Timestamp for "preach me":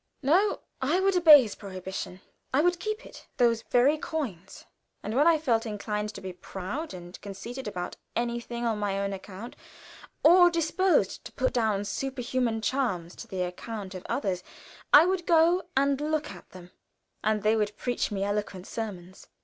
17.77-18.23